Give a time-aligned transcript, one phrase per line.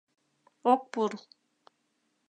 [0.71, 1.13] Ок пурл.